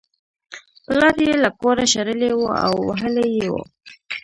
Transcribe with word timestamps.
پلار 0.85 1.15
یې 1.27 1.33
له 1.43 1.49
کوره 1.59 1.85
شړلی 1.93 2.31
و 2.35 2.41
او 2.65 2.73
وهلی 2.87 3.27
یې 3.37 3.47
و 3.51 3.55